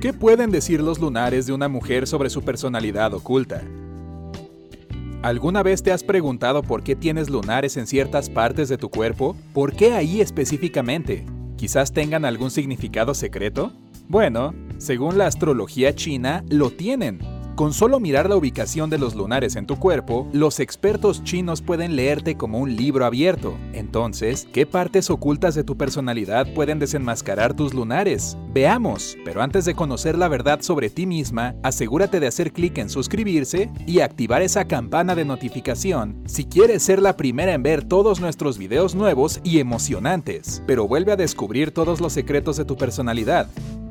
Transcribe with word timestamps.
¿Qué 0.00 0.14
pueden 0.14 0.50
decir 0.50 0.80
los 0.80 0.98
lunares 0.98 1.44
de 1.44 1.52
una 1.52 1.68
mujer 1.68 2.06
sobre 2.06 2.30
su 2.30 2.40
personalidad 2.40 3.12
oculta? 3.12 3.62
¿Alguna 5.20 5.62
vez 5.62 5.82
te 5.82 5.92
has 5.92 6.02
preguntado 6.02 6.62
por 6.62 6.82
qué 6.82 6.96
tienes 6.96 7.28
lunares 7.28 7.76
en 7.76 7.86
ciertas 7.86 8.30
partes 8.30 8.70
de 8.70 8.78
tu 8.78 8.88
cuerpo? 8.88 9.36
¿Por 9.52 9.74
qué 9.74 9.92
ahí 9.92 10.22
específicamente? 10.22 11.26
¿Quizás 11.58 11.92
tengan 11.92 12.24
algún 12.24 12.50
significado 12.50 13.12
secreto? 13.12 13.74
Bueno, 14.08 14.54
según 14.78 15.18
la 15.18 15.26
astrología 15.26 15.94
china, 15.94 16.44
lo 16.48 16.70
tienen. 16.70 17.18
Con 17.54 17.74
solo 17.74 18.00
mirar 18.00 18.28
la 18.28 18.36
ubicación 18.36 18.88
de 18.88 18.96
los 18.96 19.14
lunares 19.14 19.54
en 19.54 19.66
tu 19.66 19.76
cuerpo, 19.76 20.26
los 20.32 20.60
expertos 20.60 21.22
chinos 21.24 21.60
pueden 21.60 21.94
leerte 21.94 22.36
como 22.36 22.58
un 22.58 22.74
libro 22.74 23.04
abierto. 23.04 23.54
Entonces, 23.74 24.48
¿qué 24.52 24.64
partes 24.64 25.10
ocultas 25.10 25.54
de 25.54 25.62
tu 25.62 25.76
personalidad 25.76 26.46
pueden 26.54 26.78
desenmascarar 26.78 27.54
tus 27.54 27.74
lunares? 27.74 28.38
Veamos, 28.54 29.18
pero 29.26 29.42
antes 29.42 29.66
de 29.66 29.74
conocer 29.74 30.16
la 30.16 30.28
verdad 30.28 30.62
sobre 30.62 30.88
ti 30.88 31.04
misma, 31.04 31.54
asegúrate 31.62 32.18
de 32.18 32.28
hacer 32.28 32.52
clic 32.52 32.78
en 32.78 32.88
suscribirse 32.88 33.70
y 33.86 34.00
activar 34.00 34.40
esa 34.40 34.66
campana 34.66 35.14
de 35.14 35.26
notificación 35.26 36.22
si 36.26 36.46
quieres 36.46 36.82
ser 36.82 37.02
la 37.02 37.16
primera 37.16 37.52
en 37.52 37.62
ver 37.62 37.84
todos 37.84 38.20
nuestros 38.20 38.56
videos 38.56 38.94
nuevos 38.94 39.38
y 39.44 39.58
emocionantes. 39.58 40.62
Pero 40.66 40.88
vuelve 40.88 41.12
a 41.12 41.16
descubrir 41.16 41.72
todos 41.72 42.00
los 42.00 42.14
secretos 42.14 42.56
de 42.56 42.64
tu 42.64 42.76
personalidad. 42.76 43.48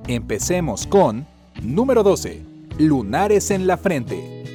Empecemos 0.07 0.87
con 0.87 1.27
número 1.61 2.01
12 2.01 2.48
lunares 2.79 3.51
en 3.51 3.67
la 3.67 3.75
frente. 3.75 4.45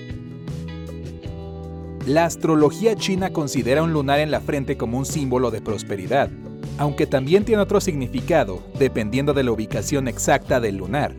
La 2.06 2.24
astrología 2.24 2.96
china 2.96 3.34
considera 3.34 3.82
un 3.82 3.92
lunar 3.92 4.18
en 4.18 4.30
la 4.30 4.40
frente 4.40 4.78
como 4.78 4.96
un 4.96 5.04
símbolo 5.04 5.50
de 5.50 5.60
prosperidad, 5.60 6.30
aunque 6.78 7.06
también 7.06 7.44
tiene 7.44 7.60
otro 7.60 7.82
significado 7.82 8.62
dependiendo 8.78 9.34
de 9.34 9.44
la 9.44 9.52
ubicación 9.52 10.08
exacta 10.08 10.58
del 10.58 10.78
lunar. 10.78 11.14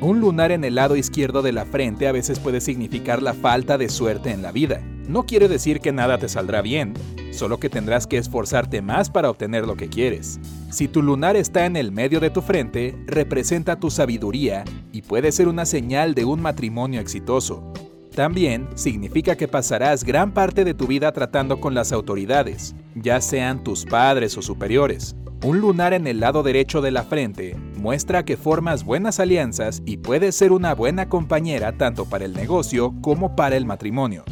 Un 0.00 0.18
lunar 0.18 0.50
en 0.50 0.64
el 0.64 0.74
lado 0.74 0.96
izquierdo 0.96 1.42
de 1.42 1.52
la 1.52 1.64
frente 1.64 2.08
a 2.08 2.12
veces 2.12 2.40
puede 2.40 2.60
significar 2.60 3.22
la 3.22 3.32
falta 3.32 3.78
de 3.78 3.88
suerte 3.88 4.32
en 4.32 4.42
la 4.42 4.50
vida. 4.50 4.82
No 5.08 5.24
quiere 5.24 5.48
decir 5.48 5.80
que 5.80 5.92
nada 5.92 6.18
te 6.18 6.28
saldrá 6.28 6.62
bien, 6.62 6.94
solo 7.30 7.58
que 7.58 7.68
tendrás 7.68 8.06
que 8.06 8.18
esforzarte 8.18 8.82
más 8.82 9.08
para 9.08 9.30
obtener 9.30 9.66
lo 9.66 9.76
que 9.76 9.88
quieres. 9.88 10.40
Si 10.70 10.88
tu 10.88 11.00
lunar 11.02 11.36
está 11.36 11.64
en 11.66 11.76
el 11.76 11.92
medio 11.92 12.18
de 12.18 12.30
tu 12.30 12.42
frente, 12.42 12.96
representa 13.06 13.78
tu 13.78 13.90
sabiduría 13.90 14.64
y 14.90 15.02
puede 15.02 15.30
ser 15.30 15.46
una 15.46 15.64
señal 15.64 16.14
de 16.14 16.24
un 16.24 16.42
matrimonio 16.42 17.00
exitoso. 17.00 17.72
También 18.16 18.66
significa 18.74 19.36
que 19.36 19.46
pasarás 19.46 20.02
gran 20.02 20.32
parte 20.32 20.64
de 20.64 20.74
tu 20.74 20.86
vida 20.86 21.12
tratando 21.12 21.60
con 21.60 21.74
las 21.74 21.92
autoridades, 21.92 22.74
ya 22.94 23.20
sean 23.20 23.62
tus 23.62 23.84
padres 23.84 24.36
o 24.38 24.42
superiores. 24.42 25.14
Un 25.44 25.60
lunar 25.60 25.92
en 25.92 26.06
el 26.06 26.18
lado 26.18 26.42
derecho 26.42 26.80
de 26.80 26.90
la 26.90 27.04
frente 27.04 27.54
muestra 27.76 28.24
que 28.24 28.36
formas 28.36 28.84
buenas 28.84 29.20
alianzas 29.20 29.82
y 29.84 29.98
puedes 29.98 30.34
ser 30.34 30.50
una 30.50 30.74
buena 30.74 31.08
compañera 31.08 31.76
tanto 31.76 32.06
para 32.06 32.24
el 32.24 32.32
negocio 32.32 32.94
como 33.02 33.36
para 33.36 33.56
el 33.56 33.66
matrimonio. 33.66 34.24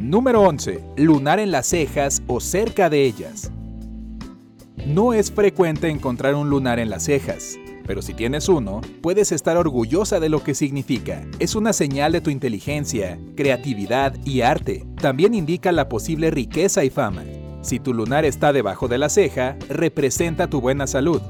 Número 0.00 0.40
11. 0.40 0.82
Lunar 0.96 1.38
en 1.40 1.50
las 1.50 1.66
cejas 1.66 2.22
o 2.26 2.40
cerca 2.40 2.88
de 2.88 3.04
ellas. 3.04 3.52
No 4.86 5.12
es 5.12 5.30
frecuente 5.30 5.90
encontrar 5.90 6.34
un 6.36 6.48
lunar 6.48 6.78
en 6.78 6.88
las 6.88 7.04
cejas, 7.04 7.58
pero 7.86 8.00
si 8.00 8.14
tienes 8.14 8.48
uno, 8.48 8.80
puedes 9.02 9.30
estar 9.30 9.58
orgullosa 9.58 10.18
de 10.18 10.30
lo 10.30 10.42
que 10.42 10.54
significa. 10.54 11.26
Es 11.38 11.54
una 11.54 11.74
señal 11.74 12.12
de 12.12 12.22
tu 12.22 12.30
inteligencia, 12.30 13.18
creatividad 13.36 14.14
y 14.24 14.40
arte. 14.40 14.86
También 15.02 15.34
indica 15.34 15.70
la 15.70 15.90
posible 15.90 16.30
riqueza 16.30 16.82
y 16.82 16.88
fama. 16.88 17.24
Si 17.60 17.78
tu 17.78 17.92
lunar 17.92 18.24
está 18.24 18.54
debajo 18.54 18.88
de 18.88 18.96
la 18.96 19.10
ceja, 19.10 19.58
representa 19.68 20.48
tu 20.48 20.62
buena 20.62 20.86
salud. 20.86 21.20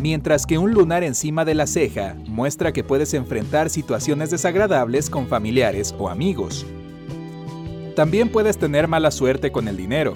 Mientras 0.00 0.46
que 0.46 0.56
un 0.56 0.72
lunar 0.72 1.04
encima 1.04 1.44
de 1.44 1.54
la 1.54 1.66
ceja 1.66 2.16
muestra 2.28 2.72
que 2.72 2.82
puedes 2.82 3.12
enfrentar 3.12 3.68
situaciones 3.68 4.30
desagradables 4.30 5.10
con 5.10 5.26
familiares 5.26 5.94
o 5.98 6.08
amigos. 6.08 6.64
También 7.98 8.28
puedes 8.28 8.58
tener 8.58 8.86
mala 8.86 9.10
suerte 9.10 9.50
con 9.50 9.66
el 9.66 9.76
dinero. 9.76 10.14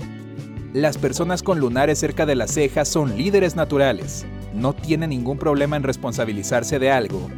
Las 0.73 0.99
personas 0.99 1.43
con 1.43 1.59
lunares 1.59 1.99
cerca 1.99 2.27
de 2.27 2.37
las 2.37 2.53
cejas 2.53 2.87
son 2.87 3.17
líderes 3.17 3.57
naturales, 3.57 4.25
no 4.55 4.73
tienen 4.73 5.11
ningún 5.11 5.37
problema 5.37 5.75
en 5.75 5.83
responsabilizarse 5.83 6.79
de 6.79 6.93
algo 6.93 7.29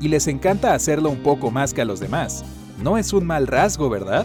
y 0.00 0.06
les 0.06 0.28
encanta 0.28 0.72
hacerlo 0.72 1.10
un 1.10 1.20
poco 1.24 1.50
más 1.50 1.74
que 1.74 1.82
a 1.82 1.84
los 1.84 1.98
demás. 1.98 2.44
No 2.80 2.96
es 2.96 3.12
un 3.12 3.26
mal 3.26 3.48
rasgo, 3.48 3.90
¿verdad? 3.90 4.24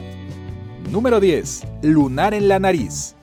Número 0.91 1.19
10. 1.19 1.63
Lunar 1.81 2.35
en 2.35 2.47
la 2.47 2.59
nariz. 2.59 3.15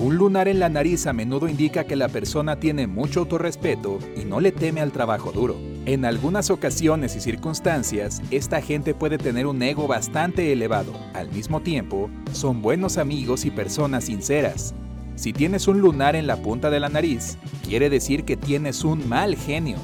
Un 0.00 0.16
lunar 0.16 0.48
en 0.48 0.60
la 0.60 0.70
nariz 0.70 1.06
a 1.06 1.12
menudo 1.12 1.46
indica 1.46 1.84
que 1.84 1.94
la 1.94 2.08
persona 2.08 2.58
tiene 2.58 2.86
mucho 2.86 3.20
autorrespeto 3.20 3.98
y 4.16 4.24
no 4.24 4.40
le 4.40 4.50
teme 4.50 4.80
al 4.80 4.92
trabajo 4.92 5.30
duro. 5.30 5.58
En 5.84 6.06
algunas 6.06 6.48
ocasiones 6.48 7.14
y 7.16 7.20
circunstancias, 7.20 8.22
esta 8.30 8.62
gente 8.62 8.94
puede 8.94 9.18
tener 9.18 9.46
un 9.46 9.62
ego 9.62 9.86
bastante 9.86 10.54
elevado. 10.54 10.94
Al 11.12 11.30
mismo 11.30 11.60
tiempo, 11.60 12.08
son 12.32 12.62
buenos 12.62 12.96
amigos 12.96 13.44
y 13.44 13.50
personas 13.50 14.04
sinceras. 14.04 14.74
Si 15.16 15.34
tienes 15.34 15.68
un 15.68 15.82
lunar 15.82 16.16
en 16.16 16.26
la 16.26 16.36
punta 16.36 16.70
de 16.70 16.80
la 16.80 16.88
nariz, 16.88 17.36
quiere 17.62 17.90
decir 17.90 18.24
que 18.24 18.38
tienes 18.38 18.84
un 18.84 19.06
mal 19.06 19.36
genio. 19.36 19.76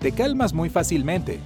Te 0.00 0.12
calmas 0.12 0.54
muy 0.54 0.70
fácilmente, 0.70 1.38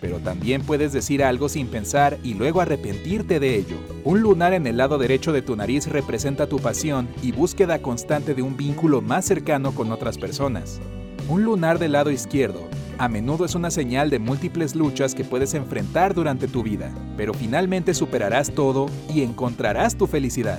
pero 0.00 0.18
también 0.18 0.62
puedes 0.62 0.92
decir 0.92 1.22
algo 1.22 1.48
sin 1.48 1.66
pensar 1.66 2.18
y 2.22 2.34
luego 2.34 2.60
arrepentirte 2.60 3.40
de 3.40 3.56
ello. 3.56 3.76
Un 4.04 4.20
lunar 4.20 4.52
en 4.52 4.66
el 4.66 4.76
lado 4.76 4.98
derecho 4.98 5.32
de 5.32 5.42
tu 5.42 5.56
nariz 5.56 5.86
representa 5.86 6.48
tu 6.48 6.58
pasión 6.58 7.08
y 7.22 7.32
búsqueda 7.32 7.80
constante 7.80 8.34
de 8.34 8.42
un 8.42 8.56
vínculo 8.56 9.00
más 9.00 9.24
cercano 9.24 9.74
con 9.74 9.92
otras 9.92 10.18
personas. 10.18 10.80
Un 11.28 11.44
lunar 11.44 11.78
del 11.78 11.92
lado 11.92 12.10
izquierdo 12.10 12.68
a 12.98 13.08
menudo 13.08 13.44
es 13.44 13.54
una 13.54 13.70
señal 13.70 14.10
de 14.10 14.18
múltiples 14.18 14.74
luchas 14.74 15.14
que 15.14 15.22
puedes 15.22 15.54
enfrentar 15.54 16.14
durante 16.14 16.48
tu 16.48 16.64
vida, 16.64 16.92
pero 17.16 17.32
finalmente 17.32 17.94
superarás 17.94 18.50
todo 18.50 18.86
y 19.14 19.22
encontrarás 19.22 19.96
tu 19.96 20.08
felicidad. 20.08 20.58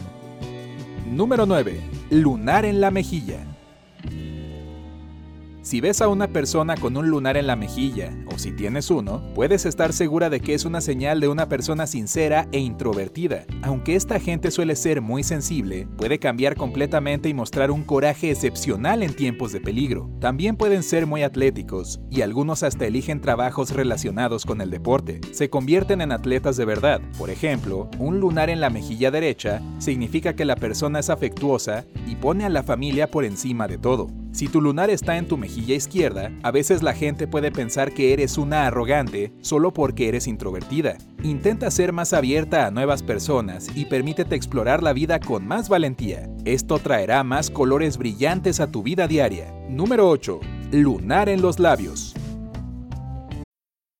Número 1.05 1.45
9. 1.45 1.81
Lunar 2.11 2.63
en 2.63 2.79
la 2.79 2.91
mejilla. 2.91 3.39
Si 5.69 5.81
ves 5.81 6.01
a 6.01 6.07
una 6.07 6.27
persona 6.29 6.75
con 6.75 6.97
un 6.97 7.11
lunar 7.11 7.37
en 7.37 7.45
la 7.45 7.55
mejilla, 7.55 8.11
o 8.33 8.39
si 8.39 8.51
tienes 8.51 8.89
uno, 8.89 9.21
puedes 9.35 9.67
estar 9.67 9.93
segura 9.93 10.31
de 10.31 10.39
que 10.39 10.55
es 10.55 10.65
una 10.65 10.81
señal 10.81 11.19
de 11.19 11.27
una 11.27 11.47
persona 11.47 11.85
sincera 11.85 12.47
e 12.51 12.57
introvertida. 12.57 13.45
Aunque 13.61 13.95
esta 13.95 14.19
gente 14.19 14.49
suele 14.49 14.75
ser 14.75 14.99
muy 14.99 15.21
sensible, 15.21 15.87
puede 15.95 16.17
cambiar 16.17 16.55
completamente 16.55 17.29
y 17.29 17.35
mostrar 17.35 17.69
un 17.69 17.83
coraje 17.83 18.31
excepcional 18.31 19.03
en 19.03 19.13
tiempos 19.13 19.51
de 19.51 19.61
peligro. 19.61 20.09
También 20.19 20.55
pueden 20.57 20.81
ser 20.81 21.05
muy 21.05 21.21
atléticos, 21.21 22.01
y 22.09 22.21
algunos 22.21 22.63
hasta 22.63 22.87
eligen 22.87 23.21
trabajos 23.21 23.69
relacionados 23.69 24.47
con 24.47 24.61
el 24.61 24.71
deporte. 24.71 25.21
Se 25.33 25.51
convierten 25.51 26.01
en 26.01 26.11
atletas 26.11 26.57
de 26.57 26.65
verdad. 26.65 26.99
Por 27.19 27.29
ejemplo, 27.29 27.91
un 27.99 28.19
lunar 28.19 28.49
en 28.49 28.59
la 28.59 28.71
mejilla 28.71 29.11
derecha 29.11 29.61
significa 29.77 30.35
que 30.35 30.45
la 30.45 30.55
persona 30.55 30.97
es 30.97 31.11
afectuosa 31.11 31.85
y 32.07 32.15
pone 32.15 32.43
a 32.43 32.49
la 32.49 32.63
familia 32.63 33.11
por 33.11 33.23
encima 33.23 33.67
de 33.67 33.77
todo. 33.77 34.07
Si 34.31 34.47
tu 34.47 34.61
lunar 34.61 34.89
está 34.89 35.17
en 35.17 35.27
tu 35.27 35.37
mejilla 35.37 35.75
izquierda, 35.75 36.31
a 36.43 36.51
veces 36.51 36.83
la 36.83 36.93
gente 36.93 37.27
puede 37.27 37.51
pensar 37.51 37.93
que 37.93 38.13
eres 38.13 38.37
una 38.37 38.67
arrogante 38.67 39.33
solo 39.41 39.73
porque 39.73 40.07
eres 40.07 40.27
introvertida. 40.27 40.97
Intenta 41.23 41.71
ser 41.71 41.93
más 41.93 42.13
abierta 42.13 42.65
a 42.65 42.71
nuevas 42.71 43.03
personas 43.03 43.69
y 43.75 43.85
permítete 43.85 44.35
explorar 44.35 44.83
la 44.83 44.93
vida 44.93 45.19
con 45.19 45.47
más 45.47 45.67
valentía. 45.67 46.29
Esto 46.45 46.79
traerá 46.79 47.23
más 47.23 47.49
colores 47.49 47.97
brillantes 47.97 48.59
a 48.59 48.71
tu 48.71 48.83
vida 48.83 49.07
diaria. 49.07 49.53
Número 49.69 50.07
8. 50.09 50.39
Lunar 50.71 51.27
en 51.29 51.41
los 51.41 51.59
labios. 51.59 52.08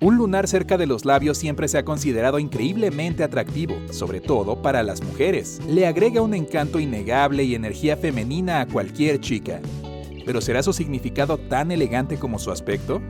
Un 0.00 0.16
lunar 0.16 0.46
cerca 0.46 0.78
de 0.78 0.86
los 0.86 1.04
labios 1.04 1.38
siempre 1.38 1.66
se 1.66 1.76
ha 1.76 1.84
considerado 1.84 2.38
increíblemente 2.38 3.24
atractivo, 3.24 3.74
sobre 3.90 4.20
todo 4.20 4.62
para 4.62 4.84
las 4.84 5.02
mujeres. 5.02 5.60
Le 5.66 5.88
agrega 5.88 6.22
un 6.22 6.34
encanto 6.34 6.78
innegable 6.78 7.42
y 7.42 7.56
energía 7.56 7.96
femenina 7.96 8.60
a 8.60 8.66
cualquier 8.66 9.18
chica. 9.18 9.60
¿Pero 10.24 10.40
será 10.40 10.62
su 10.62 10.72
significado 10.72 11.36
tan 11.36 11.72
elegante 11.72 12.16
como 12.16 12.38
su 12.38 12.52
aspecto? 12.52 13.02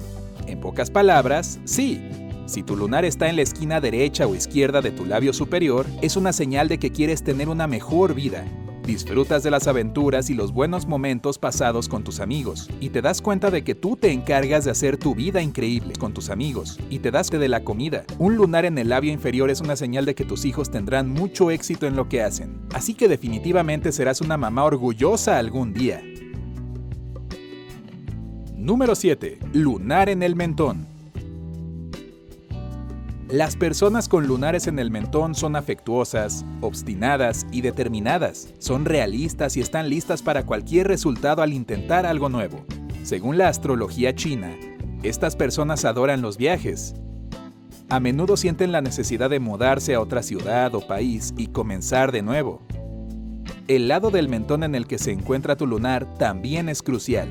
En 0.46 0.60
pocas 0.60 0.90
palabras, 0.90 1.60
sí. 1.64 2.00
Si 2.46 2.62
tu 2.62 2.74
lunar 2.74 3.04
está 3.04 3.28
en 3.28 3.36
la 3.36 3.42
esquina 3.42 3.82
derecha 3.82 4.26
o 4.26 4.34
izquierda 4.34 4.80
de 4.80 4.90
tu 4.90 5.04
labio 5.04 5.34
superior, 5.34 5.84
es 6.00 6.16
una 6.16 6.32
señal 6.32 6.68
de 6.68 6.78
que 6.78 6.90
quieres 6.90 7.22
tener 7.22 7.50
una 7.50 7.66
mejor 7.66 8.14
vida, 8.14 8.46
Disfrutas 8.88 9.42
de 9.42 9.50
las 9.50 9.66
aventuras 9.66 10.30
y 10.30 10.34
los 10.34 10.50
buenos 10.50 10.86
momentos 10.86 11.38
pasados 11.38 11.90
con 11.90 12.04
tus 12.04 12.20
amigos 12.20 12.70
y 12.80 12.88
te 12.88 13.02
das 13.02 13.20
cuenta 13.20 13.50
de 13.50 13.62
que 13.62 13.74
tú 13.74 13.96
te 13.96 14.12
encargas 14.12 14.64
de 14.64 14.70
hacer 14.70 14.96
tu 14.96 15.14
vida 15.14 15.42
increíble 15.42 15.92
con 15.98 16.14
tus 16.14 16.30
amigos 16.30 16.80
y 16.88 17.00
te 17.00 17.10
das 17.10 17.30
de 17.30 17.48
la 17.48 17.64
comida. 17.64 18.04
Un 18.18 18.36
lunar 18.36 18.64
en 18.64 18.78
el 18.78 18.88
labio 18.88 19.12
inferior 19.12 19.50
es 19.50 19.60
una 19.60 19.76
señal 19.76 20.06
de 20.06 20.14
que 20.14 20.24
tus 20.24 20.46
hijos 20.46 20.70
tendrán 20.70 21.10
mucho 21.10 21.50
éxito 21.50 21.86
en 21.86 21.96
lo 21.96 22.08
que 22.08 22.22
hacen. 22.22 22.62
Así 22.72 22.94
que 22.94 23.08
definitivamente 23.08 23.92
serás 23.92 24.22
una 24.22 24.38
mamá 24.38 24.64
orgullosa 24.64 25.36
algún 25.36 25.74
día. 25.74 26.02
Número 28.56 28.94
7. 28.94 29.38
Lunar 29.52 30.08
en 30.08 30.22
el 30.22 30.34
mentón. 30.34 30.97
Las 33.30 33.56
personas 33.56 34.08
con 34.08 34.26
lunares 34.26 34.68
en 34.68 34.78
el 34.78 34.90
mentón 34.90 35.34
son 35.34 35.54
afectuosas, 35.54 36.46
obstinadas 36.62 37.46
y 37.52 37.60
determinadas. 37.60 38.54
Son 38.58 38.86
realistas 38.86 39.54
y 39.58 39.60
están 39.60 39.90
listas 39.90 40.22
para 40.22 40.46
cualquier 40.46 40.88
resultado 40.88 41.42
al 41.42 41.52
intentar 41.52 42.06
algo 42.06 42.30
nuevo. 42.30 42.64
Según 43.02 43.36
la 43.36 43.48
astrología 43.48 44.14
china, 44.14 44.56
estas 45.02 45.36
personas 45.36 45.84
adoran 45.84 46.22
los 46.22 46.38
viajes. 46.38 46.94
A 47.90 48.00
menudo 48.00 48.38
sienten 48.38 48.72
la 48.72 48.80
necesidad 48.80 49.28
de 49.28 49.40
mudarse 49.40 49.94
a 49.94 50.00
otra 50.00 50.22
ciudad 50.22 50.74
o 50.74 50.86
país 50.86 51.34
y 51.36 51.48
comenzar 51.48 52.12
de 52.12 52.22
nuevo. 52.22 52.62
El 53.66 53.88
lado 53.88 54.10
del 54.10 54.30
mentón 54.30 54.62
en 54.62 54.74
el 54.74 54.86
que 54.86 54.96
se 54.96 55.12
encuentra 55.12 55.54
tu 55.54 55.66
lunar 55.66 56.14
también 56.14 56.70
es 56.70 56.82
crucial. 56.82 57.28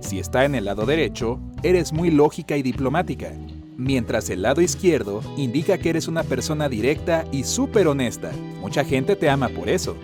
Si 0.00 0.18
está 0.18 0.44
en 0.44 0.54
el 0.54 0.66
lado 0.66 0.84
derecho, 0.84 1.40
eres 1.62 1.94
muy 1.94 2.10
lógica 2.10 2.58
y 2.58 2.62
diplomática 2.62 3.32
mientras 3.76 4.30
el 4.30 4.42
lado 4.42 4.60
izquierdo 4.60 5.22
indica 5.36 5.78
que 5.78 5.90
eres 5.90 6.08
una 6.08 6.22
persona 6.22 6.68
directa 6.68 7.24
y 7.32 7.44
súper 7.44 7.88
honesta. 7.88 8.32
Mucha 8.60 8.84
gente 8.84 9.16
te 9.16 9.28
ama 9.28 9.48
por 9.48 9.68
eso. 9.68 9.96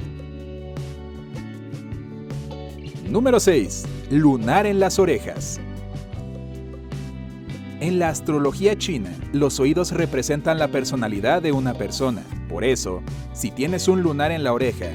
Número 3.09 3.41
6. 3.41 3.85
Lunar 4.11 4.67
en 4.67 4.81
las 4.81 4.99
orejas. 4.99 5.61
En 7.81 7.99
la 7.99 8.11
astrología 8.11 8.77
china, 8.77 9.11
los 9.33 9.59
oídos 9.59 9.93
representan 9.93 10.59
la 10.59 10.69
personalidad 10.69 11.41
de 11.41 11.53
una 11.53 11.75
persona. 11.75 12.23
Por 12.49 12.63
eso, 12.63 13.03
si 13.33 13.51
tienes 13.51 13.89
un 13.89 14.03
lunar 14.03 14.33
en 14.33 14.45
la 14.45 14.53
oreja, 14.53 14.87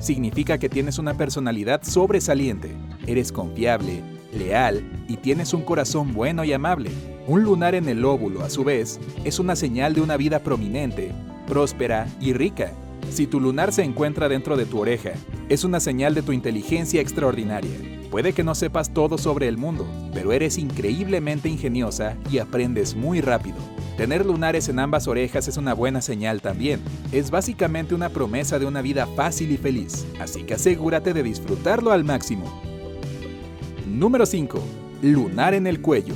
significa 0.00 0.58
que 0.58 0.68
tienes 0.68 0.98
una 0.98 1.14
personalidad 1.14 1.82
sobresaliente, 1.82 2.76
eres 3.06 3.32
confiable, 3.32 4.02
leal 4.34 4.84
y 5.08 5.16
tienes 5.16 5.54
un 5.54 5.62
corazón 5.62 6.12
bueno 6.12 6.44
y 6.44 6.52
amable. 6.52 6.90
Un 7.28 7.42
lunar 7.42 7.74
en 7.74 7.88
el 7.88 8.04
óvulo, 8.04 8.42
a 8.44 8.50
su 8.50 8.62
vez, 8.62 9.00
es 9.24 9.40
una 9.40 9.56
señal 9.56 9.94
de 9.94 10.00
una 10.00 10.16
vida 10.16 10.38
prominente, 10.44 11.10
próspera 11.48 12.06
y 12.20 12.32
rica. 12.32 12.72
Si 13.10 13.26
tu 13.26 13.40
lunar 13.40 13.72
se 13.72 13.82
encuentra 13.82 14.28
dentro 14.28 14.56
de 14.56 14.64
tu 14.64 14.78
oreja, 14.78 15.10
es 15.48 15.64
una 15.64 15.80
señal 15.80 16.14
de 16.14 16.22
tu 16.22 16.30
inteligencia 16.30 17.00
extraordinaria. 17.00 17.72
Puede 18.12 18.32
que 18.32 18.44
no 18.44 18.54
sepas 18.54 18.94
todo 18.94 19.18
sobre 19.18 19.48
el 19.48 19.58
mundo, 19.58 19.88
pero 20.14 20.32
eres 20.32 20.56
increíblemente 20.56 21.48
ingeniosa 21.48 22.16
y 22.30 22.38
aprendes 22.38 22.94
muy 22.94 23.20
rápido. 23.20 23.56
Tener 23.96 24.24
lunares 24.24 24.68
en 24.68 24.78
ambas 24.78 25.08
orejas 25.08 25.48
es 25.48 25.56
una 25.56 25.74
buena 25.74 26.02
señal 26.02 26.40
también. 26.40 26.80
Es 27.10 27.32
básicamente 27.32 27.96
una 27.96 28.10
promesa 28.10 28.60
de 28.60 28.66
una 28.66 28.82
vida 28.82 29.04
fácil 29.16 29.50
y 29.50 29.56
feliz, 29.56 30.06
así 30.20 30.44
que 30.44 30.54
asegúrate 30.54 31.12
de 31.12 31.24
disfrutarlo 31.24 31.90
al 31.90 32.04
máximo. 32.04 32.44
Número 33.84 34.26
5. 34.26 34.60
Lunar 35.02 35.54
en 35.54 35.66
el 35.66 35.80
cuello. 35.80 36.14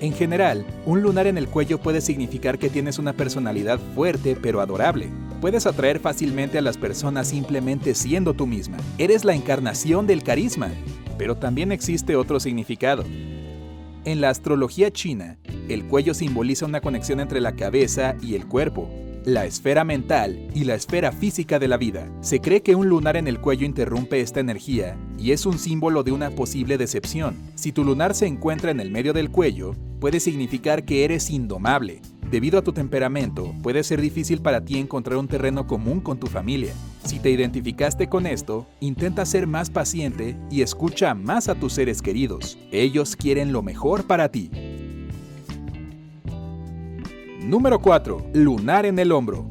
En 0.00 0.12
general, 0.12 0.66
un 0.84 1.00
lunar 1.00 1.26
en 1.26 1.38
el 1.38 1.48
cuello 1.48 1.78
puede 1.78 2.02
significar 2.02 2.58
que 2.58 2.68
tienes 2.68 2.98
una 2.98 3.14
personalidad 3.14 3.78
fuerte 3.94 4.36
pero 4.36 4.60
adorable. 4.60 5.08
Puedes 5.40 5.66
atraer 5.66 6.00
fácilmente 6.00 6.58
a 6.58 6.62
las 6.62 6.76
personas 6.76 7.28
simplemente 7.28 7.94
siendo 7.94 8.34
tú 8.34 8.46
misma. 8.46 8.76
Eres 8.98 9.24
la 9.24 9.34
encarnación 9.34 10.06
del 10.06 10.22
carisma. 10.22 10.70
Pero 11.16 11.36
también 11.36 11.72
existe 11.72 12.14
otro 12.14 12.40
significado. 12.40 13.04
En 14.04 14.20
la 14.20 14.28
astrología 14.28 14.90
china, 14.90 15.38
el 15.68 15.86
cuello 15.86 16.12
simboliza 16.12 16.66
una 16.66 16.82
conexión 16.82 17.20
entre 17.20 17.40
la 17.40 17.56
cabeza 17.56 18.16
y 18.20 18.34
el 18.34 18.46
cuerpo, 18.46 18.88
la 19.26 19.44
esfera 19.44 19.82
mental 19.82 20.38
y 20.54 20.62
la 20.62 20.76
esfera 20.76 21.10
física 21.10 21.58
de 21.58 21.66
la 21.66 21.76
vida. 21.76 22.08
Se 22.20 22.40
cree 22.40 22.62
que 22.62 22.76
un 22.76 22.88
lunar 22.88 23.16
en 23.16 23.26
el 23.26 23.40
cuello 23.40 23.66
interrumpe 23.66 24.20
esta 24.20 24.38
energía 24.38 24.96
y 25.18 25.32
es 25.32 25.46
un 25.46 25.58
símbolo 25.58 26.04
de 26.04 26.12
una 26.12 26.30
posible 26.30 26.78
decepción. 26.78 27.36
Si 27.56 27.72
tu 27.72 27.82
lunar 27.82 28.14
se 28.14 28.28
encuentra 28.28 28.70
en 28.70 28.78
el 28.78 28.92
medio 28.92 29.12
del 29.12 29.32
cuello, 29.32 29.74
puede 29.98 30.20
significar 30.20 30.84
que 30.84 31.04
eres 31.04 31.28
indomable. 31.28 32.02
Debido 32.30 32.60
a 32.60 32.62
tu 32.62 32.72
temperamento, 32.72 33.52
puede 33.64 33.82
ser 33.82 34.00
difícil 34.00 34.42
para 34.42 34.64
ti 34.64 34.78
encontrar 34.78 35.18
un 35.18 35.26
terreno 35.26 35.66
común 35.66 36.00
con 36.00 36.20
tu 36.20 36.28
familia. 36.28 36.72
Si 37.04 37.18
te 37.18 37.30
identificaste 37.30 38.08
con 38.08 38.26
esto, 38.26 38.68
intenta 38.78 39.26
ser 39.26 39.48
más 39.48 39.70
paciente 39.70 40.36
y 40.52 40.62
escucha 40.62 41.14
más 41.14 41.48
a 41.48 41.56
tus 41.56 41.72
seres 41.72 42.00
queridos. 42.00 42.58
Ellos 42.70 43.16
quieren 43.16 43.52
lo 43.52 43.62
mejor 43.62 44.06
para 44.06 44.28
ti. 44.28 44.50
Número 47.46 47.78
4. 47.78 48.30
Lunar 48.32 48.86
en 48.86 48.98
el 48.98 49.12
hombro. 49.12 49.46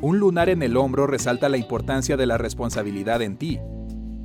Un 0.00 0.18
lunar 0.18 0.48
en 0.48 0.60
el 0.60 0.76
hombro 0.76 1.06
resalta 1.06 1.48
la 1.48 1.56
importancia 1.56 2.16
de 2.16 2.26
la 2.26 2.36
responsabilidad 2.36 3.22
en 3.22 3.36
ti. 3.36 3.60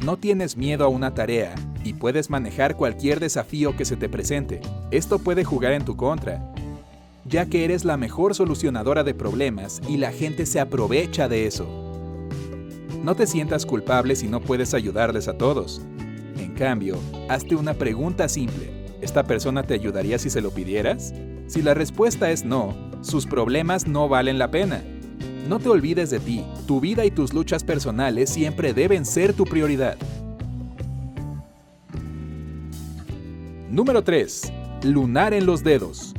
No 0.04 0.18
tienes 0.18 0.58
miedo 0.58 0.84
a 0.84 0.88
una 0.88 1.14
tarea 1.14 1.54
y 1.84 1.94
puedes 1.94 2.32
manejar 2.32 2.76
cualquier 2.76 3.20
desafío 3.20 3.78
que 3.78 3.86
se 3.86 3.98
te 3.98 4.10
presente. 4.10 4.62
Esto 4.90 5.20
puede 5.20 5.44
jugar 5.44 5.74
en 5.74 5.86
tu 5.86 5.96
contra, 5.96 6.52
ya 7.24 7.46
que 7.46 7.66
eres 7.66 7.86
la 7.86 7.98
mejor 7.98 8.34
solucionadora 8.34 9.04
de 9.04 9.14
problemas 9.14 9.80
y 9.88 9.98
la 9.98 10.12
gente 10.12 10.48
se 10.48 10.60
aprovecha 10.60 11.30
de 11.30 11.46
eso. 11.46 11.68
No 13.04 13.14
te 13.14 13.28
sientas 13.28 13.68
culpable 13.68 14.16
si 14.16 14.28
no 14.28 14.42
puedes 14.42 14.74
ayudarles 14.74 15.28
a 15.28 15.38
todos. 15.38 15.84
En 16.40 16.56
cambio, 16.56 16.98
hazte 17.30 17.56
una 17.56 17.76
pregunta 17.76 18.28
simple. 18.28 18.81
¿Esta 19.02 19.24
persona 19.24 19.64
te 19.64 19.74
ayudaría 19.74 20.20
si 20.20 20.30
se 20.30 20.42
lo 20.42 20.52
pidieras? 20.52 21.14
Si 21.48 21.64
la 21.64 21.74
respuesta 21.74 22.30
es 22.30 22.46
no, 22.46 22.76
sus 23.02 23.26
problemas 23.26 23.88
no 23.88 24.08
valen 24.08 24.38
la 24.38 24.52
pena. 24.52 24.84
No 25.50 25.60
te 25.60 25.70
olvides 25.70 26.12
de 26.12 26.20
ti, 26.20 26.46
tu 26.68 26.80
vida 26.80 27.04
y 27.04 27.10
tus 27.10 27.34
luchas 27.34 27.64
personales 27.64 28.30
siempre 28.30 28.74
deben 28.74 29.06
ser 29.06 29.34
tu 29.34 29.44
prioridad. 29.46 29.98
Número 33.72 34.04
3. 34.04 34.54
Lunar 34.84 35.34
en 35.34 35.48
los 35.48 35.64
dedos. 35.64 36.14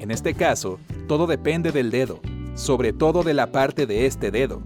En 0.00 0.10
este 0.10 0.34
caso, 0.34 0.80
todo 1.06 1.28
depende 1.28 1.70
del 1.70 1.90
dedo, 1.90 2.20
sobre 2.54 2.92
todo 2.92 3.22
de 3.22 3.34
la 3.34 3.52
parte 3.52 3.86
de 3.86 4.06
este 4.06 4.32
dedo. 4.32 4.62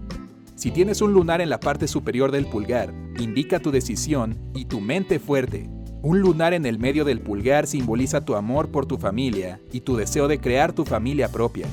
Si 0.55 0.71
tienes 0.71 1.01
un 1.01 1.13
lunar 1.13 1.41
en 1.41 1.49
la 1.49 1.59
parte 1.59 1.87
superior 1.87 2.31
del 2.31 2.47
pulgar, 2.47 2.93
indica 3.19 3.59
tu 3.59 3.69
decisión 3.69 4.37
y 4.55 4.65
tu 4.65 4.79
mente 4.79 5.19
fuerte. 5.19 5.69
Un 6.03 6.19
lunar 6.19 6.55
en 6.55 6.65
el 6.65 6.79
medio 6.79 7.05
del 7.05 7.21
pulgar 7.21 7.67
simboliza 7.67 8.25
tu 8.25 8.33
amor 8.35 8.69
por 8.71 8.87
tu 8.87 8.97
familia 8.97 9.61
y 9.71 9.81
tu 9.81 9.95
deseo 9.95 10.27
de 10.27 10.39
crear 10.39 10.73
tu 10.73 10.83
familia 10.83 11.31
propia. 11.31 11.67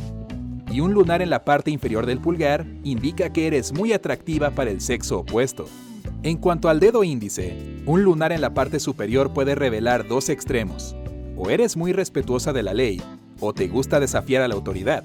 Y 0.71 0.81
un 0.81 0.93
lunar 0.93 1.23
en 1.23 1.31
la 1.31 1.47
parte 1.47 1.71
inferior 1.71 2.05
del 2.05 2.21
pulgar 2.21 2.67
indica 2.85 3.33
que 3.33 3.47
eres 3.47 3.73
muy 3.73 3.95
atractiva 3.95 4.51
para 4.51 4.71
el 4.71 4.83
sexo 4.83 5.21
opuesto. 5.21 5.65
En 6.23 6.37
cuanto 6.37 6.69
al 6.69 6.79
dedo 6.79 7.05
índice, 7.05 7.57
un 7.87 8.03
lunar 8.03 8.33
en 8.33 8.43
la 8.43 8.53
parte 8.53 8.81
superior 8.81 9.33
puede 9.33 9.55
revelar 9.55 10.07
dos 10.07 10.29
extremos. 10.29 10.95
O 11.39 11.49
eres 11.49 11.79
muy 11.79 11.95
respetuosa 11.95 12.53
de 12.53 12.63
la 12.63 12.75
ley, 12.75 13.01
o 13.41 13.55
te 13.55 13.67
gusta 13.67 13.99
desafiar 13.99 14.43
a 14.43 14.49
la 14.49 14.57
autoridad. 14.57 15.05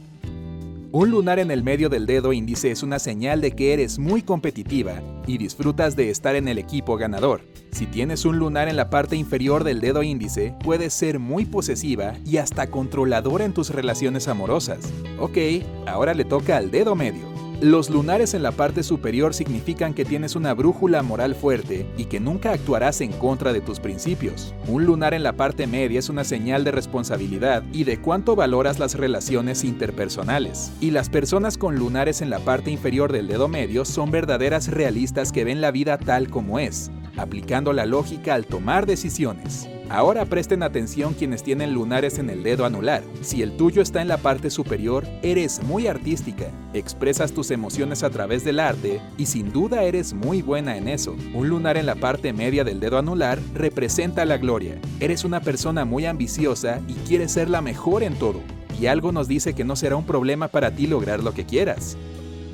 Un 0.96 1.10
lunar 1.10 1.40
en 1.40 1.50
el 1.50 1.64
medio 1.64 1.90
del 1.90 2.06
dedo 2.06 2.34
índice 2.34 2.70
es 2.70 2.84
una 2.84 3.00
señal 3.00 3.42
de 3.42 3.54
que 3.54 3.74
eres 3.74 3.98
muy 3.98 4.22
competitiva 4.22 5.02
y 5.26 5.40
disfrutas 5.40 5.96
de 5.96 6.12
estar 6.12 6.36
en 6.36 6.48
el 6.48 6.60
equipo 6.60 6.98
ganador. 6.98 7.42
Si 7.72 7.88
tienes 7.88 8.26
un 8.26 8.38
lunar 8.38 8.68
en 8.68 8.76
la 8.76 8.92
parte 8.92 9.16
inferior 9.16 9.64
del 9.64 9.82
dedo 9.82 10.04
índice, 10.04 10.54
puedes 10.64 10.94
ser 10.94 11.18
muy 11.18 11.46
posesiva 11.46 12.14
y 12.28 12.38
hasta 12.38 12.70
controladora 12.70 13.44
en 13.44 13.56
tus 13.56 13.72
relaciones 13.72 14.28
amorosas. 14.28 14.94
Ok, 15.18 15.40
ahora 15.88 16.14
le 16.14 16.26
toca 16.26 16.58
al 16.58 16.70
dedo 16.70 16.96
medio. 16.96 17.33
Los 17.64 17.90
lunares 17.90 18.34
en 18.34 18.44
la 18.44 18.52
parte 18.52 18.84
superior 18.84 19.34
significan 19.34 19.94
que 19.94 20.04
tienes 20.04 20.36
una 20.36 20.54
brújula 20.54 21.02
moral 21.02 21.34
fuerte 21.34 21.88
y 21.96 22.08
que 22.08 22.20
nunca 22.20 22.52
actuarás 22.52 23.00
en 23.00 23.14
contra 23.14 23.54
de 23.54 23.62
tus 23.62 23.80
principios. 23.80 24.54
Un 24.68 24.86
lunar 24.86 25.14
en 25.14 25.24
la 25.24 25.32
parte 25.32 25.66
media 25.66 26.00
es 26.00 26.10
una 26.10 26.26
señal 26.26 26.66
de 26.66 26.74
responsabilidad 26.74 27.64
y 27.72 27.86
de 27.86 28.02
cuánto 28.02 28.36
valoras 28.36 28.80
las 28.80 28.96
relaciones 28.96 29.64
interpersonales. 29.64 30.74
Y 30.82 30.92
las 30.92 31.10
personas 31.10 31.58
con 31.58 31.78
lunares 31.78 32.22
en 32.22 32.30
la 32.30 32.40
parte 32.40 32.70
inferior 32.70 33.14
del 33.14 33.30
dedo 33.30 33.48
medio 33.48 33.86
son 33.86 34.12
verdaderas 34.12 34.68
realistas 34.68 35.32
que 35.32 35.46
ven 35.46 35.62
la 35.62 35.72
vida 35.72 35.98
tal 35.98 36.28
como 36.28 36.60
es, 36.60 36.92
aplicando 37.16 37.72
la 37.72 37.86
lógica 37.86 38.34
al 38.34 38.46
tomar 38.46 38.86
decisiones. 38.86 39.70
Ahora 39.94 40.26
presten 40.26 40.64
atención 40.64 41.14
quienes 41.14 41.44
tienen 41.44 41.76
lunares 41.76 42.18
en 42.18 42.32
el 42.32 42.42
dedo 42.42 42.66
anular. 42.66 43.04
Si 43.22 43.44
el 43.44 43.56
tuyo 43.56 43.80
está 43.80 44.02
en 44.02 44.08
la 44.08 44.18
parte 44.18 44.50
superior, 44.50 45.06
eres 45.22 45.62
muy 45.62 45.86
artística, 45.86 46.48
expresas 46.74 47.32
tus 47.32 47.52
emociones 47.52 48.02
a 48.02 48.10
través 48.10 48.44
del 48.44 48.60
arte 48.60 49.02
y 49.20 49.28
sin 49.28 49.52
duda 49.52 49.84
eres 49.84 50.16
muy 50.16 50.42
buena 50.42 50.78
en 50.78 50.88
eso. 50.88 51.16
Un 51.36 51.48
lunar 51.48 51.78
en 51.78 51.86
la 51.86 51.94
parte 51.94 52.34
media 52.34 52.64
del 52.64 52.80
dedo 52.80 52.98
anular 52.98 53.38
representa 53.54 54.26
la 54.26 54.38
gloria. 54.38 54.82
Eres 55.00 55.26
una 55.26 55.42
persona 55.42 55.86
muy 55.86 56.08
ambiciosa 56.08 56.82
y 56.88 56.94
quieres 57.08 57.32
ser 57.32 57.48
la 57.48 57.62
mejor 57.62 58.02
en 58.02 58.16
todo. 58.16 58.42
Y 58.82 58.88
algo 58.88 59.12
nos 59.12 59.28
dice 59.28 59.54
que 59.54 59.64
no 59.64 59.76
será 59.76 59.96
un 59.96 60.08
problema 60.08 60.48
para 60.48 60.72
ti 60.72 60.88
lograr 60.88 61.22
lo 61.22 61.36
que 61.36 61.46
quieras. 61.46 61.98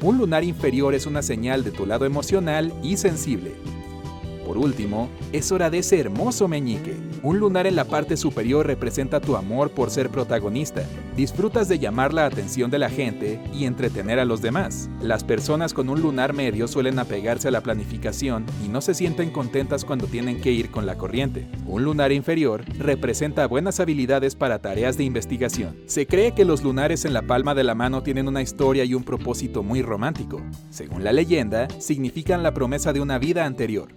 Un 0.01 0.17
lunar 0.17 0.43
inferior 0.43 0.93
es 0.93 1.05
una 1.05 1.21
señal 1.21 1.63
de 1.63 1.71
tu 1.71 1.85
lado 1.85 2.03
emocional 2.03 2.73
y 2.83 2.97
sensible. 2.97 3.53
Por 4.49 4.57
último, 4.57 5.09
es 5.31 5.51
hora 5.51 5.69
de 5.69 5.77
ese 5.77 5.99
hermoso 5.99 6.47
meñique. 6.47 6.95
Un 7.21 7.37
lunar 7.37 7.67
en 7.67 7.75
la 7.75 7.85
parte 7.85 8.17
superior 8.17 8.65
representa 8.65 9.21
tu 9.21 9.35
amor 9.35 9.69
por 9.69 9.91
ser 9.91 10.09
protagonista. 10.09 10.81
Disfrutas 11.15 11.67
de 11.67 11.77
llamar 11.77 12.15
la 12.15 12.25
atención 12.25 12.71
de 12.71 12.79
la 12.79 12.89
gente 12.89 13.39
y 13.53 13.65
entretener 13.65 14.17
a 14.17 14.25
los 14.25 14.41
demás. 14.41 14.89
Las 15.03 15.23
personas 15.23 15.75
con 15.75 15.87
un 15.87 16.01
lunar 16.01 16.33
medio 16.33 16.67
suelen 16.67 16.97
apegarse 16.97 17.49
a 17.49 17.51
la 17.51 17.61
planificación 17.61 18.43
y 18.65 18.69
no 18.69 18.81
se 18.81 18.95
sienten 18.95 19.29
contentas 19.29 19.85
cuando 19.85 20.07
tienen 20.07 20.41
que 20.41 20.51
ir 20.51 20.71
con 20.71 20.87
la 20.87 20.97
corriente. 20.97 21.47
Un 21.67 21.83
lunar 21.83 22.11
inferior 22.11 22.65
representa 22.79 23.45
buenas 23.45 23.79
habilidades 23.79 24.33
para 24.33 24.57
tareas 24.57 24.97
de 24.97 25.03
investigación. 25.03 25.77
Se 25.85 26.07
cree 26.07 26.33
que 26.33 26.43
los 26.43 26.63
lunares 26.63 27.05
en 27.05 27.13
la 27.13 27.21
palma 27.21 27.53
de 27.53 27.65
la 27.65 27.75
mano 27.75 28.01
tienen 28.01 28.27
una 28.27 28.41
historia 28.41 28.83
y 28.83 28.95
un 28.95 29.03
propósito 29.03 29.61
muy 29.61 29.83
romántico. 29.83 30.41
Según 30.71 31.03
la 31.03 31.13
leyenda, 31.13 31.67
significan 31.77 32.41
la 32.41 32.55
promesa 32.55 32.93
de 32.93 33.01
una 33.01 33.19
vida 33.19 33.45
anterior. 33.45 33.89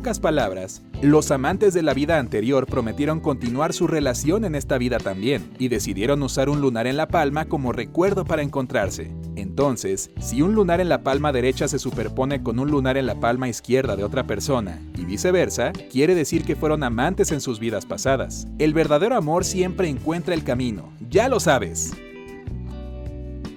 Pocas 0.00 0.18
palabras, 0.18 0.80
los 1.02 1.30
amantes 1.30 1.74
de 1.74 1.82
la 1.82 1.92
vida 1.92 2.18
anterior 2.18 2.64
prometieron 2.64 3.20
continuar 3.20 3.74
su 3.74 3.86
relación 3.86 4.46
en 4.46 4.54
esta 4.54 4.78
vida 4.78 4.96
también 4.96 5.50
y 5.58 5.68
decidieron 5.68 6.22
usar 6.22 6.48
un 6.48 6.62
lunar 6.62 6.86
en 6.86 6.96
la 6.96 7.06
palma 7.06 7.44
como 7.44 7.70
recuerdo 7.70 8.24
para 8.24 8.40
encontrarse. 8.40 9.12
Entonces, 9.36 10.10
si 10.18 10.40
un 10.40 10.54
lunar 10.54 10.80
en 10.80 10.88
la 10.88 11.02
palma 11.02 11.32
derecha 11.32 11.68
se 11.68 11.78
superpone 11.78 12.42
con 12.42 12.58
un 12.58 12.70
lunar 12.70 12.96
en 12.96 13.04
la 13.04 13.20
palma 13.20 13.50
izquierda 13.50 13.94
de 13.94 14.02
otra 14.02 14.26
persona 14.26 14.80
y 14.96 15.04
viceversa, 15.04 15.70
quiere 15.92 16.14
decir 16.14 16.44
que 16.46 16.56
fueron 16.56 16.82
amantes 16.82 17.30
en 17.30 17.42
sus 17.42 17.60
vidas 17.60 17.84
pasadas. 17.84 18.48
El 18.58 18.72
verdadero 18.72 19.16
amor 19.16 19.44
siempre 19.44 19.90
encuentra 19.90 20.32
el 20.32 20.44
camino, 20.44 20.94
ya 21.10 21.28
lo 21.28 21.40
sabes. 21.40 21.92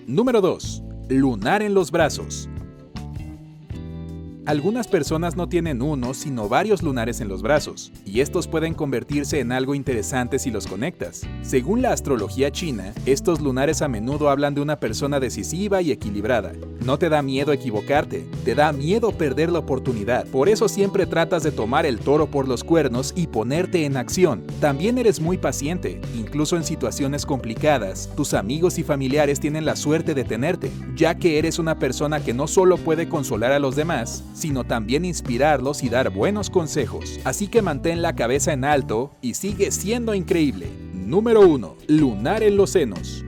Número 0.08 0.42
2. 0.42 0.84
Lunar 1.08 1.62
en 1.62 1.74
los 1.74 1.90
brazos. 1.90 2.50
Algunas 4.46 4.90
personas 4.90 5.38
no 5.38 5.48
tienen 5.48 5.82
uno, 5.82 6.14
sino 6.14 6.50
varios 6.50 6.84
lunares 6.84 7.22
en 7.22 7.30
los 7.30 7.42
brazos, 7.42 7.94
y 8.06 8.20
estos 8.20 8.50
pueden 8.50 8.74
convertirse 8.74 9.40
en 9.40 9.54
algo 9.54 9.74
interesante 9.74 10.38
si 10.38 10.52
los 10.52 10.68
conectas. 10.68 11.22
Según 11.44 11.82
la 11.82 11.94
astrología 11.94 12.52
china, 12.52 12.94
estos 13.06 13.40
lunares 13.40 13.82
a 13.82 13.88
menudo 13.88 14.30
hablan 14.30 14.54
de 14.54 14.60
una 14.60 14.82
persona 14.82 15.22
decisiva 15.22 15.82
y 15.82 15.94
equilibrada. 15.94 16.52
No 16.86 17.00
te 17.00 17.08
da 17.08 17.22
miedo 17.22 17.54
equivocarte, 17.54 18.28
te 18.44 18.54
da 18.54 18.74
miedo 18.74 19.14
perder 19.14 19.50
la 19.50 19.60
oportunidad. 19.60 20.28
Por 20.28 20.50
eso 20.50 20.68
siempre 20.68 21.06
tratas 21.06 21.44
de 21.44 21.54
tomar 21.54 21.86
el 21.86 22.00
toro 22.00 22.28
por 22.28 22.46
los 22.46 22.66
cuernos 22.66 23.14
y 23.16 23.28
ponerte 23.28 23.86
en 23.86 23.96
acción. 23.96 24.44
También 24.60 24.98
eres 24.98 25.22
muy 25.22 25.38
paciente, 25.38 26.02
incluso 26.18 26.58
en 26.58 26.66
situaciones 26.66 27.26
complicadas. 27.26 28.10
Tus 28.18 28.34
amigos 28.34 28.78
y 28.78 28.84
familiares 28.84 29.40
tienen 29.40 29.64
la 29.64 29.78
suerte 29.78 30.14
de 30.14 30.26
tenerte, 30.26 30.70
ya 30.98 31.16
que 31.16 31.40
eres 31.40 31.60
una 31.60 31.80
persona 31.80 32.22
que 32.22 32.34
no 32.34 32.48
solo 32.48 32.76
puede 32.76 33.08
consolar 33.08 33.54
a 33.54 33.60
los 33.60 33.78
demás, 33.78 34.26
sino 34.34 34.64
también 34.64 35.06
inspirarlos 35.06 35.84
y 35.84 35.90
dar 35.90 36.10
buenos 36.10 36.50
consejos. 36.50 37.20
Así 37.24 37.48
que 37.48 37.62
mantén 37.62 38.02
la 38.02 38.16
cabeza 38.16 38.54
en 38.54 38.66
alto 38.66 39.12
y 39.22 39.36
sigue 39.36 39.72
siendo 39.72 40.14
increíble. 40.14 40.68
Número 40.94 41.42
1. 41.42 41.76
Lunar 41.88 42.44
en 42.44 42.58
los 42.58 42.72
senos. 42.72 43.24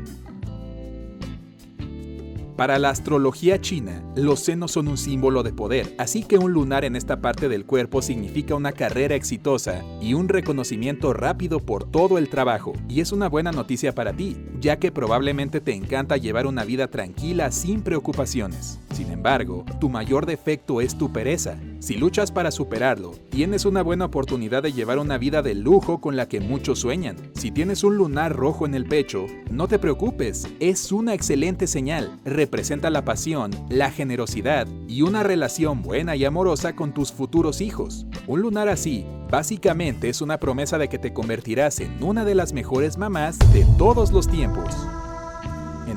Para 2.55 2.79
la 2.79 2.89
astrología 2.89 3.59
china, 3.59 4.01
los 4.15 4.39
senos 4.39 4.71
son 4.71 4.87
un 4.87 4.97
símbolo 4.97 5.43
de 5.43 5.51
poder, 5.51 5.93
así 5.97 6.23
que 6.23 6.37
un 6.37 6.53
lunar 6.53 6.85
en 6.85 6.95
esta 6.95 7.19
parte 7.19 7.49
del 7.49 7.65
cuerpo 7.65 8.01
significa 8.01 8.55
una 8.55 8.71
carrera 8.71 9.13
exitosa 9.15 9.83
y 9.99 10.13
un 10.13 10.29
reconocimiento 10.29 11.11
rápido 11.11 11.59
por 11.59 11.83
todo 11.91 12.17
el 12.17 12.29
trabajo. 12.29 12.71
Y 12.87 13.01
es 13.01 13.11
una 13.11 13.27
buena 13.27 13.51
noticia 13.51 13.93
para 13.93 14.13
ti, 14.13 14.37
ya 14.61 14.79
que 14.79 14.93
probablemente 14.93 15.59
te 15.59 15.73
encanta 15.73 16.15
llevar 16.15 16.47
una 16.47 16.63
vida 16.63 16.87
tranquila 16.87 17.51
sin 17.51 17.81
preocupaciones. 17.81 18.79
Sin 18.93 19.11
embargo, 19.11 19.65
tu 19.81 19.89
mayor 19.89 20.25
defecto 20.25 20.79
es 20.79 20.97
tu 20.97 21.11
pereza. 21.11 21.57
Si 21.85 21.97
luchas 21.97 22.31
para 22.31 22.49
superarlo, 22.49 23.11
tienes 23.29 23.63
una 23.63 23.83
buena 23.83 24.05
oportunidad 24.05 24.63
de 24.63 24.73
llevar 24.73 24.97
una 24.97 25.19
vida 25.19 25.43
de 25.43 25.53
lujo 25.53 26.01
con 26.01 26.15
la 26.15 26.27
que 26.27 26.39
muchos 26.39 26.79
sueñan. 26.79 27.15
Si 27.35 27.51
tienes 27.51 27.83
un 27.83 27.95
lunar 27.95 28.35
rojo 28.35 28.65
en 28.65 28.73
el 28.73 28.85
pecho, 28.85 29.27
no 29.51 29.67
te 29.67 29.77
preocupes, 29.77 30.47
es 30.59 30.91
una 30.91 31.13
excelente 31.13 31.67
señal. 31.67 32.19
Representa 32.25 32.89
la 32.89 33.05
pasión, 33.05 33.51
la 33.69 33.91
generosidad 33.91 34.67
y 34.87 35.03
una 35.03 35.21
relación 35.21 35.83
buena 35.83 36.15
y 36.15 36.25
amorosa 36.25 36.75
con 36.75 36.91
tus 36.91 37.11
futuros 37.11 37.61
hijos. 37.61 38.07
Un 38.25 38.41
lunar 38.41 38.67
así, 38.67 39.05
básicamente 39.29 40.09
es 40.09 40.21
una 40.21 40.39
promesa 40.39 40.79
de 40.79 40.89
que 40.89 40.97
te 40.97 41.13
convertirás 41.13 41.81
en 41.81 42.03
una 42.03 42.25
de 42.25 42.33
las 42.33 42.51
mejores 42.51 42.97
mamás 42.97 43.37
de 43.53 43.63
todos 43.77 44.11
los 44.11 44.27
tiempos. 44.27 44.73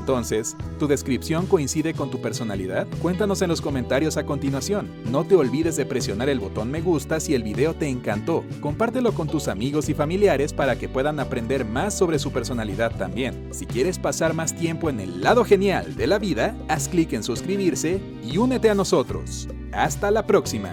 Entonces, 0.08 0.56
¿tu 0.78 0.86
descripción 0.86 1.44
coincide 1.44 1.92
con 1.92 2.10
tu 2.10 2.18
personalidad? 2.22 2.86
Cuéntanos 3.02 3.42
en 3.42 3.50
los 3.50 3.60
comentarios 3.60 4.16
a 4.16 4.24
continuación. 4.24 4.88
No 5.12 5.24
te 5.24 5.36
olvides 5.36 5.76
de 5.76 5.84
presionar 5.84 6.30
el 6.30 6.40
botón 6.40 6.70
me 6.70 6.80
gusta 6.80 7.20
si 7.20 7.34
el 7.34 7.42
video 7.42 7.74
te 7.74 7.88
encantó. 7.88 8.42
Compártelo 8.62 9.12
con 9.12 9.28
tus 9.28 9.48
amigos 9.48 9.90
y 9.90 9.94
familiares 9.94 10.54
para 10.54 10.78
que 10.78 10.88
puedan 10.88 11.20
aprender 11.20 11.66
más 11.66 11.92
sobre 11.92 12.18
su 12.18 12.32
personalidad 12.32 12.96
también. 12.96 13.50
Si 13.52 13.66
quieres 13.66 13.98
pasar 13.98 14.32
más 14.32 14.56
tiempo 14.56 14.88
en 14.88 15.00
el 15.00 15.20
lado 15.20 15.44
genial 15.44 15.94
de 15.94 16.06
la 16.06 16.18
vida, 16.18 16.56
haz 16.68 16.88
clic 16.88 17.12
en 17.12 17.22
suscribirse 17.22 18.00
y 18.24 18.38
únete 18.38 18.70
a 18.70 18.74
nosotros. 18.74 19.46
Hasta 19.72 20.10
la 20.10 20.26
próxima. 20.26 20.70